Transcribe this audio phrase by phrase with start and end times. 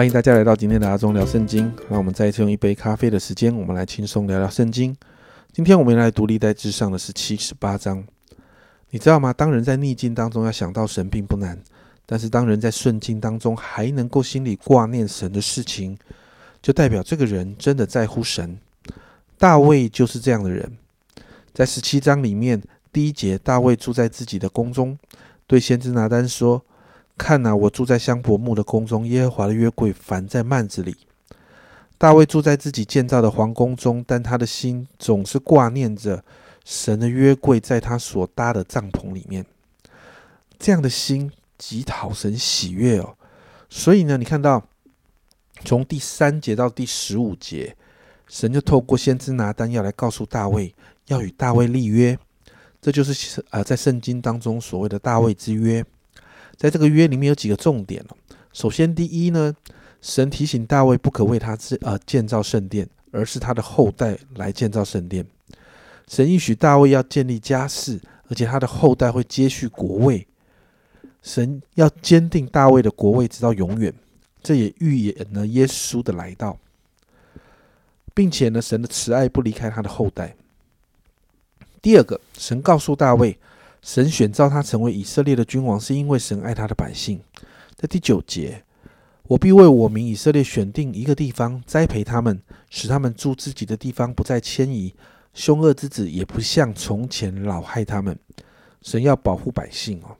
[0.00, 1.70] 欢迎大家来到今天的阿忠聊圣经。
[1.90, 4.96] 让我们再一次用一杯咖啡的时间，我们来轻松聊聊圣经。
[5.52, 8.02] 今天我们来读历代至上的是七十八章。
[8.88, 9.30] 你知道吗？
[9.30, 11.62] 当人在逆境当中要想到神并不难，
[12.06, 15.98] 但是当人在顺境当中还能够心里挂念神的事情，
[16.62, 18.56] 就代表这个人真的在乎神。
[19.36, 20.78] 大卫就是这样的人。
[21.52, 22.58] 在十七章里面，
[22.90, 24.98] 第一节，大卫住在自己的宫中，
[25.46, 26.64] 对先知拿单说。
[27.22, 30.96] 看呐，我住在香柏木的宫中，耶和华的约柜反在幔子里。
[31.98, 36.24] 大卫住在自己建造的皇宫中，但他的心总是挂念着
[36.64, 39.44] 神的约柜在他所搭的帐篷里面。
[40.58, 43.14] 这样的心极讨神喜悦哦。
[43.68, 44.66] 所以呢，你看到
[45.66, 47.76] 从第三节到第十五节，
[48.28, 50.74] 神就透过先知拿单要来告诉大卫，
[51.08, 52.18] 要与大卫立约。
[52.80, 55.84] 这就是呃，在圣经当中所谓的大卫之约。
[56.60, 58.16] 在这个约里面有几个重点哦。
[58.52, 59.56] 首先，第一呢，
[60.02, 65.24] 神提醒大卫不可为他自呃建造圣殿，而是他的后代来建造圣殿。
[66.06, 70.26] 神应许大卫要建立家室，而且他的后代会接续国位。
[71.22, 73.94] 神要坚定大卫的国位直到永远，
[74.42, 76.58] 这也预言了耶稣的来到，
[78.12, 80.36] 并且呢，神的慈爱不离开他的后代。
[81.80, 83.38] 第二个，神告诉大卫。
[83.82, 87.20] 神选召他成为以色列的君王，是因为神爱他的百姓。
[87.76, 88.62] 在第九节，
[89.24, 94.94] 我必为我民以色列选定一个地方，栽培他们，使他们住自己的地方，不再迁移。
[95.32, 98.18] 凶恶之子也不像从前老害他们。
[98.82, 100.16] 神要保护百姓哦。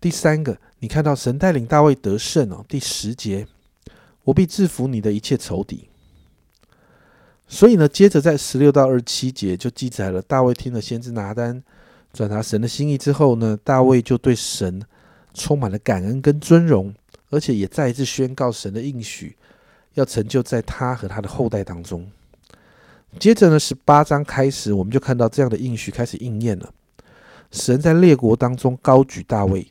[0.00, 2.64] 第三个，你看到神带领大卫得胜哦。
[2.68, 3.46] 第十节，
[4.24, 5.88] 我必制服你的一切仇敌。
[7.48, 11.62] 所以呢，接着在十六到二十七节就记载了大卫听了先知拿单。
[12.12, 14.82] 转达神的心意之后呢，大卫就对神
[15.32, 16.92] 充满了感恩跟尊荣，
[17.30, 19.36] 而且也再一次宣告神的应许
[19.94, 22.10] 要成就在他和他的后代当中。
[23.18, 26.72] 接着呢，十八章开始，我们就看到这样的应许开始应验了。
[27.50, 29.66] 神在列国当中高举大卫，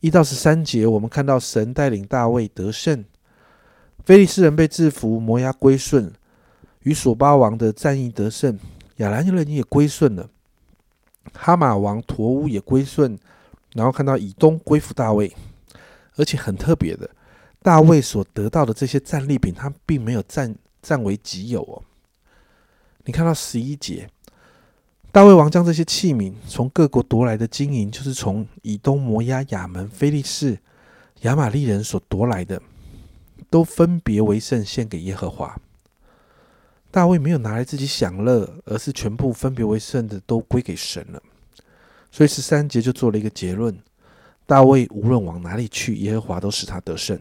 [0.00, 3.04] 一到十三节，我们看到神带领大卫得胜，
[4.04, 6.12] 菲利斯人被制服，摩押归顺，
[6.82, 8.58] 与索巴王的战役得胜，
[8.98, 10.28] 亚兰人也归顺了。
[11.32, 13.18] 哈马王陀乌也归顺，
[13.72, 15.34] 然后看到以东归附大卫，
[16.16, 17.08] 而且很特别的，
[17.62, 21.82] 大卫所得到的这些战利品，他并没有占占为己有哦。
[23.04, 24.08] 你看到十一节，
[25.12, 30.58] 大卫王将这些器皿从各国夺来的金银，就是从以东、摩押、亚门、菲利士、
[31.22, 32.60] 亚玛利人所夺来的，
[33.50, 35.58] 都分别为圣献给耶和华。
[36.94, 41.20] 大卫没有拿来自己享乐，而是全部分别为圣的都归给神了。
[42.12, 43.76] 所以十三节就做了一个结论：
[44.46, 47.18] 大卫无论往哪里去，耶和华都使他得胜。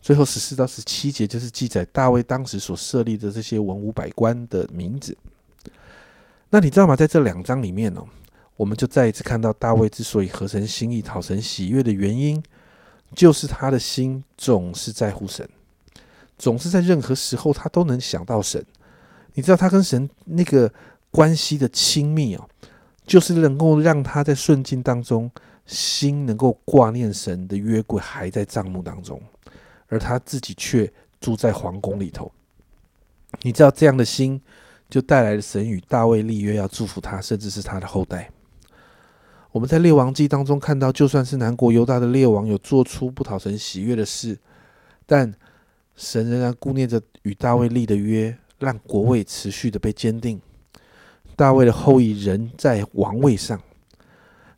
[0.00, 5.14] 最后十四到十七节就是记载大卫当时所设立的这些文武百官的名字。
[6.48, 6.96] 那你知道吗？
[6.96, 8.02] 在这两章里面呢，
[8.56, 12.42] 我们就再一次看到大卫之所以合神心意、讨神喜悦的原因，
[13.14, 15.46] 就是他的心总是在乎神。
[16.38, 18.64] 总是在任何时候，他都能想到神。
[19.34, 20.72] 你知道他跟神那个
[21.10, 22.48] 关系的亲密哦，
[23.06, 25.30] 就是能够让他在顺境当中
[25.64, 29.20] 心能够挂念神的约柜还在帐幕当中，
[29.88, 32.30] 而他自己却住在皇宫里头。
[33.40, 34.40] 你知道这样的心
[34.90, 38.30] 就带来了神与大卫立约，要祝福他，甚至是他的后代。
[39.52, 44.38] 我们在列王记当中看到，就算是南国犹大的列王有做出不讨神喜悦的事，
[45.06, 45.32] 但
[45.96, 50.40] 神仍然顾念着与大卫立的约，让国位持续的被坚定。
[51.36, 53.60] 大卫的后裔仍在王位上，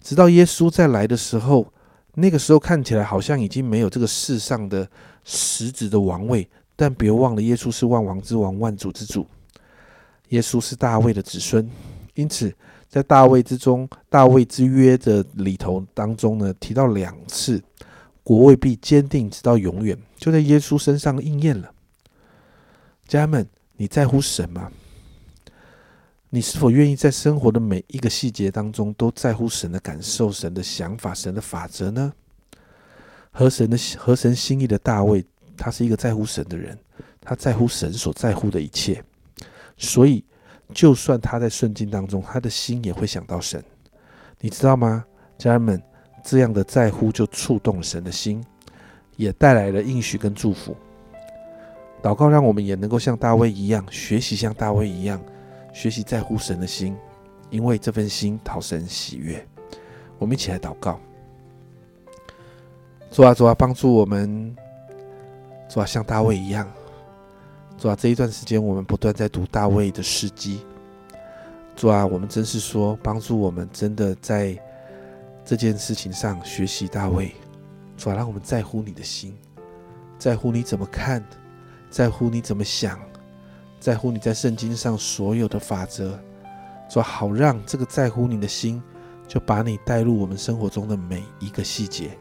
[0.01, 1.67] 直到耶稣再来的时候，
[2.15, 4.89] 那个时候看起来好像已经没有这个世上的
[5.25, 6.49] 实质的王位。
[6.77, 9.27] 但别忘了，耶稣是万王之王、万主之主。
[10.31, 11.71] 耶稣是大卫的子孙，
[12.15, 12.53] 因此
[12.89, 17.63] 在大卫之中、大卫之约的里头当中呢，提到两次。
[18.25, 21.71] 国未必坚定直到永远，就在耶稣身上应验了。
[23.07, 24.73] 家人们，你在乎神吗？
[26.31, 32.13] 你是否愿意在生活的每一个细节当中都在乎神的感受、神的想法、神的法则呢？
[33.31, 35.25] 和神的和神心意的大卫，
[35.57, 36.79] 他是一个在乎神的人，
[37.21, 39.05] 他在乎神所在乎的一切，
[39.77, 40.25] 所以
[40.73, 43.63] 就算他在顺境当中，他的心也会想到神。
[44.41, 45.05] 你知道吗，
[45.37, 45.83] 家人们？
[46.25, 48.43] 这样的在乎就触动神的心，
[49.17, 50.75] 也带来了应许跟祝福。
[52.03, 55.21] 祷告让我们也能够像大卫一样，学习像大卫一样，
[55.73, 56.97] 学习在乎神的心，
[57.51, 59.47] 因为这份心讨神喜悦。
[60.19, 60.99] 我们一起来祷告，
[63.11, 64.57] 主啊主啊，帮助我们
[65.69, 66.67] 主啊，像大卫一样。
[67.77, 70.61] 主啊，这一段时间我们不断在读大卫的事迹。
[71.77, 74.57] 主啊，我们真是说帮助我们，真的在
[75.45, 77.33] 这件事情上学习大卫。
[77.97, 79.37] 主啊，让我们在乎你的心，
[80.19, 81.23] 在乎你怎么看，
[81.91, 82.99] 在乎你怎么想，
[83.79, 86.19] 在乎你在圣经上所有的法则。
[86.89, 88.83] 主啊，好让这个在乎你的心，
[89.29, 92.19] 就把你带入我们生活中的每一个细节。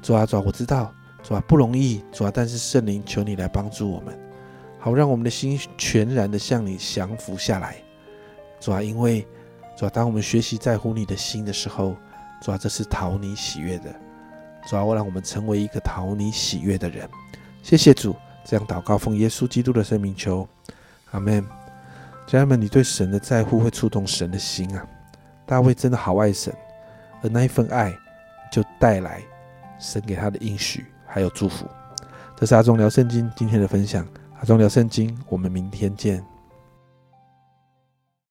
[0.00, 0.92] 主啊，主啊，我知道，
[1.22, 4.18] 主啊不容易，主啊，但是圣灵求你来帮助我们。
[4.78, 7.76] 好，让我们的心全然的向你降服下来，
[8.60, 9.26] 主啊，因为
[9.76, 11.94] 主啊，当我们学习在乎你的心的时候，
[12.40, 13.94] 主啊，这是讨你喜悦的，
[14.66, 17.06] 主啊，我让我们成为一个讨你喜悦的人。
[17.62, 20.48] 谢谢主，这样祷告奉耶稣基督的圣名求，
[21.10, 21.44] 阿门。
[22.26, 24.84] 家人们，你对神的在乎会触动神的心啊！
[25.44, 26.52] 大卫真的好爱神，
[27.22, 27.94] 而那一份爱
[28.50, 29.22] 就带来
[29.78, 31.66] 神给他的应许还有祝福。
[32.34, 34.04] 这是阿忠聊圣经今天的分享。
[34.38, 36.35] 阿忠聊圣经，我们明天见。